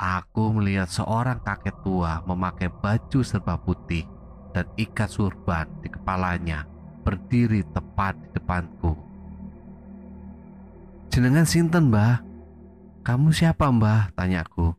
Aku 0.00 0.56
melihat 0.56 0.88
seorang 0.88 1.44
kakek 1.44 1.84
tua 1.84 2.24
memakai 2.24 2.72
baju 2.72 3.20
serba 3.20 3.60
putih 3.60 4.08
dan 4.56 4.64
ikat 4.80 5.12
surban 5.12 5.68
di 5.84 5.92
kepalanya 5.92 6.64
berdiri 7.04 7.60
tepat 7.68 8.16
di 8.16 8.32
depanku. 8.32 8.96
Jenengan 11.12 11.44
sinten, 11.44 11.92
Mbah? 11.92 12.24
Kamu 13.04 13.28
siapa, 13.28 13.68
Mbah? 13.68 14.16
Tanyaku. 14.16 14.72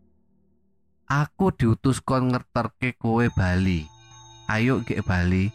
Aku 1.05 1.53
diutus 1.53 2.01
kon 2.01 2.33
ngerterke 2.33 2.97
kowe 2.97 3.21
Bali. 3.29 3.85
Ayo 4.49 4.81
ke 4.81 5.05
Bali. 5.05 5.53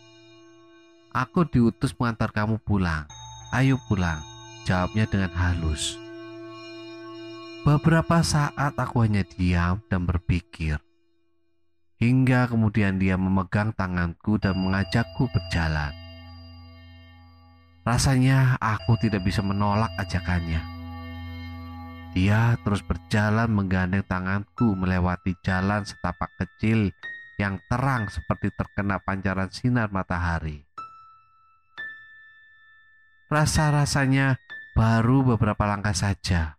Aku 1.11 1.43
diutus 1.43 1.91
mengantar 1.99 2.31
kamu 2.31 2.63
pulang. 2.63 3.11
Ayo 3.51 3.83
pulang. 3.91 4.23
Jawabnya 4.63 5.11
dengan 5.11 5.35
halus. 5.35 6.06
Beberapa 7.67 8.23
saat 8.23 8.79
aku 8.79 9.03
hanya 9.03 9.27
diam 9.27 9.83
dan 9.91 10.07
berpikir. 10.07 10.79
Hingga 11.99 12.47
kemudian 12.47 12.95
dia 13.03 13.19
memegang 13.19 13.75
tanganku 13.75 14.39
dan 14.39 14.55
mengajakku 14.55 15.27
berjalan. 15.27 15.91
Rasanya 17.83 18.55
aku 18.63 18.95
tidak 19.03 19.27
bisa 19.27 19.43
menolak 19.43 19.91
ajakannya. 19.99 20.63
Dia 22.15 22.55
terus 22.63 22.87
berjalan 22.87 23.51
menggandeng 23.51 24.07
tanganku 24.07 24.79
melewati 24.79 25.35
jalan 25.43 25.83
setapak 25.83 26.31
kecil 26.39 26.95
yang 27.35 27.59
terang 27.67 28.07
seperti 28.07 28.55
terkena 28.55 29.03
pancaran 29.03 29.51
sinar 29.51 29.91
matahari. 29.91 30.63
Rasa-rasanya 33.27 34.39
baru 34.79 35.35
beberapa 35.35 35.67
langkah 35.67 35.99
saja 35.99 36.56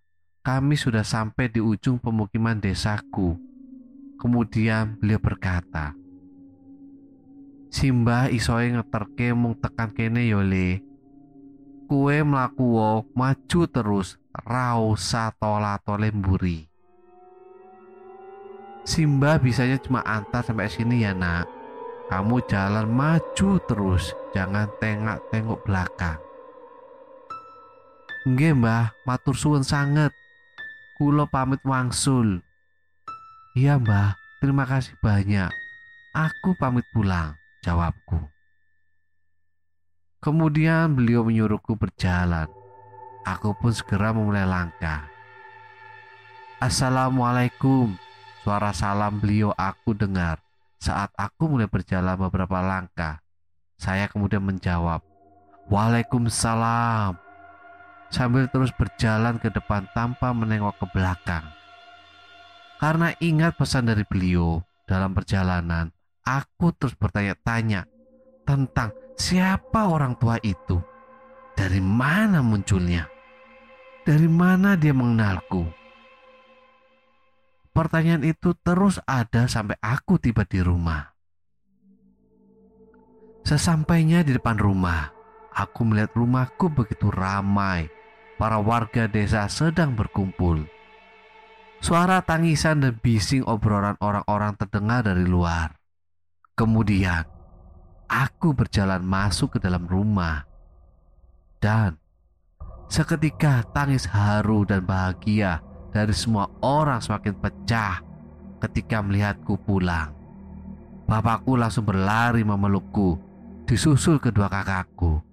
kami 0.48 0.80
sudah 0.80 1.04
sampai 1.04 1.52
di 1.52 1.60
ujung 1.60 2.00
pemukiman 2.00 2.56
desaku. 2.56 3.36
Kemudian 4.16 4.96
beliau 4.96 5.20
berkata, 5.20 5.92
Simbah 7.68 8.32
isoe 8.32 8.72
ngeterke 8.72 9.36
mung 9.36 9.60
tekan 9.60 9.92
kene 9.92 10.24
yole. 10.24 10.80
Kue 11.92 12.24
mlaku 12.24 12.80
maju 13.12 13.62
terus 13.68 14.16
rau 14.32 14.96
tola 15.36 15.76
tole 15.84 16.16
mburi. 16.16 16.64
Simba 18.88 19.36
bisanya 19.44 19.76
cuma 19.84 20.00
antar 20.08 20.48
sampai 20.48 20.72
sini 20.72 21.04
ya 21.04 21.12
nak. 21.12 21.52
Kamu 22.08 22.40
jalan 22.48 22.88
maju 22.88 23.60
terus, 23.68 24.16
jangan 24.32 24.72
tengok-tengok 24.80 25.60
belakang. 25.68 26.24
Nggih 28.24 28.56
mbah, 28.56 28.96
matur 29.04 29.36
suwun 29.36 29.68
sangat. 29.68 30.16
Kulo 30.98 31.30
pamit 31.30 31.62
wangsul. 31.62 32.42
Iya 33.54 33.78
mbah, 33.78 34.18
terima 34.42 34.66
kasih 34.66 34.98
banyak. 34.98 35.54
Aku 36.10 36.58
pamit 36.58 36.90
pulang, 36.90 37.38
jawabku. 37.62 38.18
Kemudian 40.18 40.98
beliau 40.98 41.22
menyuruhku 41.22 41.78
berjalan. 41.78 42.50
Aku 43.22 43.54
pun 43.54 43.78
segera 43.78 44.10
memulai 44.10 44.50
langkah. 44.50 45.06
Assalamualaikum. 46.58 47.94
Suara 48.42 48.74
salam 48.74 49.22
beliau 49.22 49.54
aku 49.54 49.94
dengar 49.94 50.42
saat 50.82 51.14
aku 51.14 51.46
mulai 51.46 51.70
berjalan 51.70 52.18
beberapa 52.18 52.58
langkah. 52.58 53.22
Saya 53.78 54.10
kemudian 54.10 54.42
menjawab, 54.42 55.06
Waalaikumsalam 55.70 57.27
sambil 58.08 58.48
terus 58.48 58.72
berjalan 58.76 59.40
ke 59.40 59.52
depan 59.52 59.88
tanpa 59.92 60.32
menengok 60.32 60.80
ke 60.80 60.86
belakang. 60.96 61.46
Karena 62.78 63.10
ingat 63.18 63.58
pesan 63.58 63.90
dari 63.90 64.06
beliau 64.06 64.62
dalam 64.86 65.12
perjalanan, 65.12 65.90
aku 66.22 66.72
terus 66.78 66.94
bertanya-tanya 66.94 67.90
tentang 68.46 68.94
siapa 69.18 69.90
orang 69.90 70.14
tua 70.16 70.38
itu. 70.46 70.78
Dari 71.58 71.82
mana 71.82 72.46
munculnya? 72.46 73.10
Dari 74.06 74.30
mana 74.30 74.78
dia 74.78 74.94
mengenalku? 74.94 75.66
Pertanyaan 77.74 78.24
itu 78.26 78.54
terus 78.62 79.02
ada 79.10 79.50
sampai 79.50 79.78
aku 79.82 80.22
tiba 80.22 80.46
di 80.46 80.62
rumah. 80.62 81.18
Sesampainya 83.42 84.22
di 84.22 84.38
depan 84.38 84.62
rumah, 84.62 85.10
aku 85.50 85.82
melihat 85.82 86.14
rumahku 86.14 86.70
begitu 86.70 87.10
ramai 87.10 87.97
para 88.38 88.62
warga 88.62 89.10
desa 89.10 89.50
sedang 89.50 89.98
berkumpul. 89.98 90.70
Suara 91.78 92.22
tangisan 92.26 92.82
dan 92.82 92.98
bising 92.98 93.46
obrolan 93.46 93.98
orang-orang 94.02 94.58
terdengar 94.58 95.06
dari 95.06 95.26
luar. 95.26 95.78
Kemudian, 96.58 97.22
aku 98.10 98.54
berjalan 98.54 99.06
masuk 99.06 99.58
ke 99.58 99.60
dalam 99.62 99.86
rumah. 99.86 100.42
Dan 101.62 101.98
seketika 102.90 103.62
tangis 103.74 104.10
haru 104.10 104.66
dan 104.66 104.82
bahagia 104.86 105.62
dari 105.94 106.14
semua 106.14 106.50
orang 106.66 106.98
semakin 106.98 107.38
pecah 107.38 108.02
ketika 108.66 109.02
melihatku 109.06 109.58
pulang. 109.62 110.14
Bapakku 111.06 111.56
langsung 111.56 111.86
berlari 111.86 112.42
memelukku, 112.42 113.22
disusul 113.70 114.18
kedua 114.18 114.50
kakakku. 114.50 115.27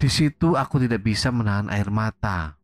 Di 0.00 0.08
situ 0.08 0.56
aku 0.56 0.80
tidak 0.80 1.04
bisa 1.04 1.28
menahan 1.28 1.68
air 1.68 1.92
mata. 1.92 2.56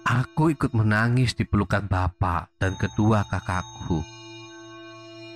Aku 0.00 0.48
ikut 0.48 0.72
menangis 0.72 1.36
di 1.36 1.44
pelukan 1.44 1.84
bapak 1.84 2.48
dan 2.56 2.72
kedua 2.80 3.28
kakakku. 3.28 4.00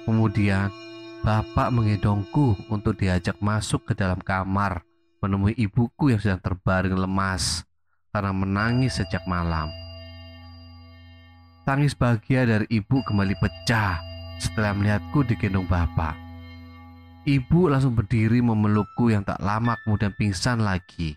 Kemudian, 0.08 0.72
bapak 1.20 1.68
mengedongku 1.68 2.56
untuk 2.72 2.96
diajak 2.96 3.36
masuk 3.44 3.84
ke 3.84 3.92
dalam 3.92 4.24
kamar 4.24 4.80
menemui 5.20 5.52
ibuku 5.52 6.16
yang 6.16 6.20
sedang 6.24 6.40
terbaring 6.40 6.96
lemas 6.96 7.68
karena 8.08 8.32
menangis 8.32 9.04
sejak 9.04 9.20
malam. 9.28 9.68
Tangis 11.68 11.92
bahagia 11.92 12.48
dari 12.48 12.64
ibu 12.72 13.04
kembali 13.04 13.36
pecah 13.36 14.00
setelah 14.40 14.72
melihatku 14.72 15.28
digendong 15.28 15.68
bapak. 15.68 16.23
Ibu 17.24 17.72
langsung 17.72 17.96
berdiri 17.96 18.44
memelukku 18.44 19.08
yang 19.08 19.24
tak 19.24 19.40
lama 19.40 19.80
kemudian 19.80 20.12
pingsan 20.12 20.60
lagi. 20.60 21.16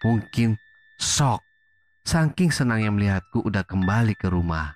Mungkin 0.00 0.56
shock, 0.96 1.44
saking 2.08 2.48
senangnya 2.48 2.88
melihatku 2.88 3.44
udah 3.44 3.60
kembali 3.60 4.16
ke 4.16 4.32
rumah. 4.32 4.72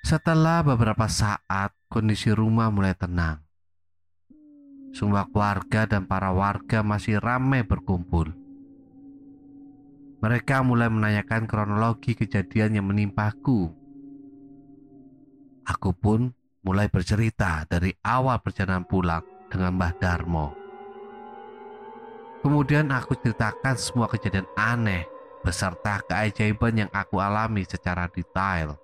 Setelah 0.00 0.64
beberapa 0.64 1.04
saat, 1.12 1.76
kondisi 1.92 2.32
rumah 2.32 2.72
mulai 2.72 2.96
tenang. 2.96 3.44
Semua 4.96 5.28
keluarga 5.28 5.84
dan 5.84 6.08
para 6.08 6.32
warga 6.32 6.80
masih 6.80 7.20
ramai 7.20 7.68
berkumpul. 7.68 8.32
Mereka 10.24 10.64
mulai 10.64 10.88
menanyakan 10.88 11.44
kronologi 11.44 12.16
kejadian 12.16 12.80
yang 12.80 12.88
menimpaku. 12.88 13.76
Aku 15.68 15.92
pun 15.92 16.32
mulai 16.66 16.90
bercerita 16.90 17.62
dari 17.70 17.94
awal 18.02 18.42
perjalanan 18.42 18.82
pulang 18.82 19.22
dengan 19.46 19.78
Mbah 19.78 19.94
Darmo. 20.02 20.46
Kemudian 22.42 22.90
aku 22.90 23.14
ceritakan 23.14 23.78
semua 23.78 24.10
kejadian 24.10 24.50
aneh 24.58 25.06
beserta 25.46 26.02
keajaiban 26.02 26.74
yang 26.74 26.90
aku 26.90 27.22
alami 27.22 27.62
secara 27.62 28.10
detail. 28.10 28.74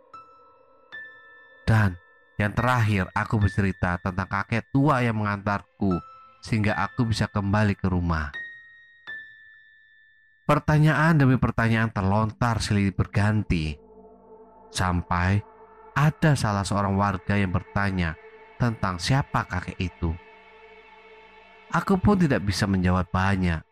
Dan 1.66 1.98
yang 2.38 2.54
terakhir 2.54 3.10
aku 3.18 3.42
bercerita 3.42 3.98
tentang 3.98 4.30
kakek 4.30 4.70
tua 4.70 5.02
yang 5.02 5.18
mengantarku 5.18 5.98
sehingga 6.42 6.78
aku 6.78 7.10
bisa 7.10 7.26
kembali 7.26 7.74
ke 7.74 7.90
rumah. 7.90 8.30
Pertanyaan 10.46 11.18
demi 11.18 11.38
pertanyaan 11.38 11.90
terlontar 11.90 12.58
silih 12.58 12.90
berganti 12.94 13.78
sampai 14.74 15.51
ada 15.92 16.32
salah 16.32 16.64
seorang 16.64 16.96
warga 16.96 17.36
yang 17.36 17.52
bertanya 17.52 18.16
tentang 18.56 18.96
siapa 18.96 19.44
kakek 19.44 19.78
itu. 19.80 20.10
Aku 21.72 21.96
pun 21.96 22.20
tidak 22.20 22.44
bisa 22.44 22.68
menjawab 22.68 23.08
banyak 23.08 23.64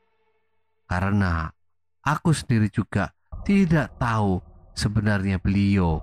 karena 0.89 1.53
aku 2.01 2.33
sendiri 2.33 2.73
juga 2.73 3.13
tidak 3.45 3.97
tahu 4.01 4.41
sebenarnya 4.73 5.37
beliau. 5.37 6.01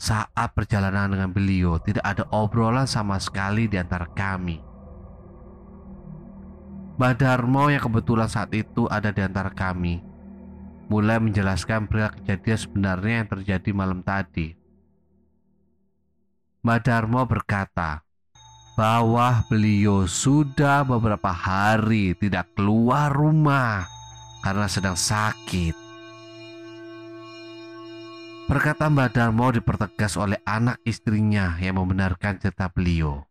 Saat 0.00 0.56
perjalanan 0.56 1.12
dengan 1.12 1.28
beliau, 1.28 1.76
tidak 1.76 2.00
ada 2.00 2.24
obrolan 2.32 2.88
sama 2.88 3.20
sekali 3.20 3.68
di 3.68 3.76
antara 3.76 4.08
kami. 4.08 4.56
Mbak 6.96 7.20
Darmo 7.20 7.68
yang 7.68 7.84
kebetulan 7.84 8.28
saat 8.28 8.48
itu 8.56 8.88
ada 8.88 9.12
di 9.12 9.20
antara 9.20 9.52
kami, 9.52 10.00
mulai 10.90 11.22
menjelaskan 11.22 11.86
perihal 11.86 12.10
kejadian 12.18 12.58
sebenarnya 12.58 13.14
yang 13.22 13.30
terjadi 13.30 13.70
malam 13.70 14.02
tadi. 14.02 14.58
Mbak 16.66 16.80
Darmo 16.82 17.22
berkata 17.24 18.02
bahwa 18.74 19.46
beliau 19.46 20.04
sudah 20.10 20.82
beberapa 20.82 21.30
hari 21.30 22.12
tidak 22.18 22.50
keluar 22.58 23.08
rumah 23.14 23.86
karena 24.42 24.66
sedang 24.66 24.98
sakit. 24.98 25.78
Perkataan 28.50 28.98
Mbak 28.98 29.10
Darmo 29.14 29.46
dipertegas 29.54 30.18
oleh 30.18 30.42
anak 30.42 30.82
istrinya 30.82 31.54
yang 31.62 31.78
membenarkan 31.78 32.42
cerita 32.42 32.66
beliau. 32.66 33.22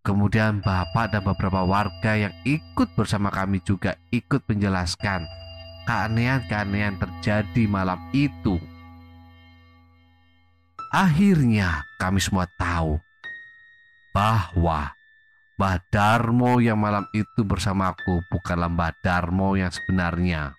Kemudian 0.00 0.64
bapak 0.64 1.12
dan 1.12 1.20
beberapa 1.20 1.60
warga 1.68 2.16
yang 2.16 2.32
ikut 2.48 2.96
bersama 2.96 3.28
kami 3.28 3.60
juga 3.60 4.00
ikut 4.08 4.48
menjelaskan 4.48 5.28
keanehan-keanehan 5.90 7.02
terjadi 7.02 7.66
malam 7.66 7.98
itu. 8.14 8.62
Akhirnya 10.94 11.82
kami 11.98 12.22
semua 12.22 12.46
tahu 12.54 13.02
bahwa 14.14 14.94
Mbah 15.58 15.76
Darmo 15.90 16.62
yang 16.62 16.78
malam 16.78 17.10
itu 17.10 17.42
bersamaku 17.42 18.22
bukanlah 18.30 18.70
Mbah 18.70 18.94
Darmo 19.02 19.58
yang 19.58 19.74
sebenarnya 19.74 20.54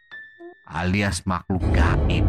alias 0.68 1.24
makhluk 1.24 1.64
gaib. 1.72 2.28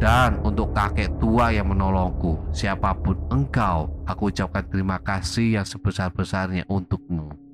Dan 0.00 0.40
untuk 0.44 0.72
kakek 0.72 1.16
tua 1.20 1.52
yang 1.52 1.68
menolongku, 1.68 2.52
siapa 2.56 2.96
pun 2.96 3.20
engkau, 3.28 3.88
aku 4.08 4.32
ucapkan 4.32 4.64
terima 4.68 4.96
kasih 4.96 5.60
yang 5.60 5.66
sebesar-besarnya 5.68 6.64
untukmu. 6.72 7.49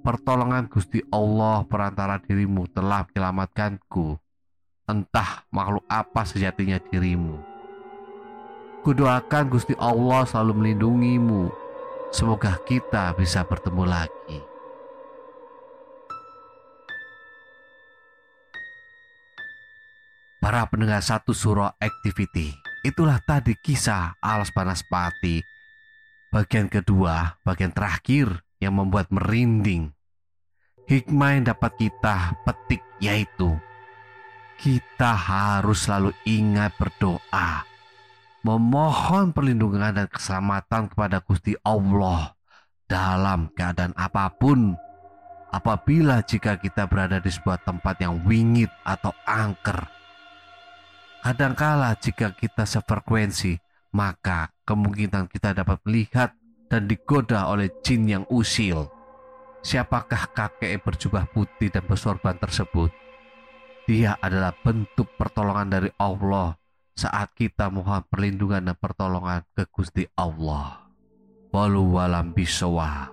Pertolongan 0.00 0.64
Gusti 0.72 1.04
Allah 1.12 1.60
perantara 1.68 2.16
dirimu 2.16 2.64
telah 2.72 3.04
menyelamatkanku. 3.04 4.16
Entah 4.88 5.44
makhluk 5.52 5.84
apa 5.92 6.24
sejatinya 6.24 6.80
dirimu. 6.80 7.36
Kudoakan 8.80 9.52
Gusti 9.52 9.76
Allah 9.76 10.24
selalu 10.24 10.52
melindungimu. 10.56 11.52
Semoga 12.08 12.56
kita 12.64 13.12
bisa 13.12 13.44
bertemu 13.44 13.84
lagi. 13.84 14.40
Para 20.40 20.64
pendengar 20.64 21.04
satu 21.04 21.36
surah 21.36 21.76
activity 21.76 22.56
Itulah 22.80 23.20
tadi 23.20 23.52
kisah 23.60 24.16
Alas 24.24 24.48
Panas 24.48 24.80
Pati 24.88 25.44
Bagian 26.32 26.66
kedua, 26.72 27.36
bagian 27.44 27.76
terakhir 27.76 28.40
yang 28.60 28.76
membuat 28.76 29.08
merinding. 29.10 29.90
Hikmah 30.86 31.38
yang 31.38 31.44
dapat 31.54 31.72
kita 31.78 32.34
petik 32.42 32.82
yaitu 32.98 33.54
Kita 34.58 35.14
harus 35.14 35.86
selalu 35.86 36.10
ingat 36.26 36.74
berdoa 36.74 37.62
Memohon 38.42 39.30
perlindungan 39.30 39.94
dan 39.94 40.08
keselamatan 40.10 40.90
kepada 40.90 41.22
Gusti 41.22 41.54
Allah 41.62 42.34
Dalam 42.90 43.54
keadaan 43.54 43.94
apa 43.94 44.34
pun. 44.34 44.74
Apabila 45.54 46.26
jika 46.26 46.58
kita 46.58 46.90
berada 46.90 47.22
di 47.22 47.30
sebuah 47.30 47.62
tempat 47.62 48.02
yang 48.02 48.26
wingit 48.26 48.74
atau 48.82 49.14
angker 49.30 49.86
Kadangkala 51.20 51.94
jika 52.00 52.32
kita 52.32 52.64
sefrekuensi, 52.64 53.60
maka 53.92 54.50
kemungkinan 54.64 55.28
kita 55.28 55.52
dapat 55.52 55.76
melihat 55.84 56.32
dan 56.70 56.86
digoda 56.86 57.50
oleh 57.50 57.68
jin 57.82 58.06
yang 58.06 58.24
usil. 58.30 58.86
Siapakah 59.60 60.32
kakek 60.32 60.80
berjubah 60.80 61.28
putih 61.28 61.68
dan 61.68 61.84
bersorban 61.84 62.38
tersebut? 62.38 62.88
Dia 63.84 64.16
adalah 64.22 64.54
bentuk 64.54 65.18
pertolongan 65.18 65.68
dari 65.68 65.90
Allah 65.98 66.54
saat 66.94 67.34
kita 67.34 67.68
mohon 67.68 68.06
perlindungan 68.06 68.70
dan 68.70 68.76
pertolongan 68.78 69.42
ke 69.52 69.66
Gusti 69.68 70.06
Allah. 70.14 70.88
Walu 71.50 71.98
walam 71.98 72.30
bisawa. 72.30 73.10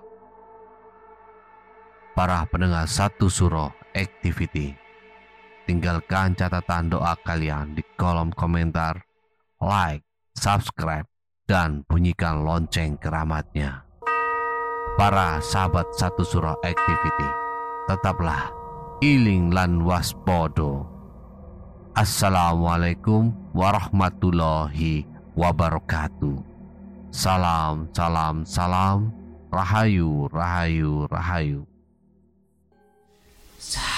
Para 2.14 2.46
pendengar 2.46 2.86
satu 2.86 3.26
surah 3.26 3.74
activity 3.92 4.88
tinggalkan 5.68 6.32
catatan 6.32 6.88
doa 6.88 7.12
kalian 7.20 7.76
di 7.76 7.84
kolom 8.00 8.32
komentar, 8.32 9.04
like, 9.60 10.00
subscribe, 10.32 11.04
dan 11.48 11.80
bunyikan 11.88 12.44
lonceng 12.44 13.00
keramatnya. 13.00 13.82
Para 15.00 15.40
sahabat 15.40 15.88
satu 15.96 16.20
surah 16.20 16.60
activity, 16.60 17.28
tetaplah 17.88 18.52
iling 19.00 19.48
lan 19.48 19.80
waspodo. 19.80 20.84
Assalamualaikum 21.96 23.32
warahmatullahi 23.56 25.08
wabarakatuh. 25.34 26.36
Salam, 27.08 27.88
salam, 27.96 28.44
salam. 28.44 29.10
Rahayu, 29.48 30.28
rahayu, 30.28 31.08
rahayu. 31.08 31.64
Sa 33.56 33.97